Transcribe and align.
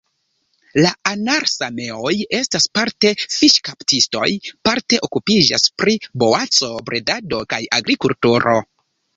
La 0.83 0.91
anar-sameoj 1.09 2.13
estas 2.37 2.65
parte 2.79 3.11
fiŝkaptistoj, 3.35 4.31
parte 4.69 5.01
okupiĝas 5.09 5.69
pri 5.83 5.97
boaco-bredado 6.25 7.47
kaj 7.55 7.65
agrikulturo. 7.83 8.61